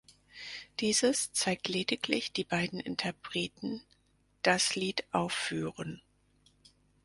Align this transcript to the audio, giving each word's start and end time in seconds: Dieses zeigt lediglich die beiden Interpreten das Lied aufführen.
Dieses 0.79 1.31
zeigt 1.31 1.67
lediglich 1.67 2.31
die 2.31 2.43
beiden 2.43 2.79
Interpreten 2.79 3.83
das 4.41 4.73
Lied 4.75 5.03
aufführen. 5.11 6.01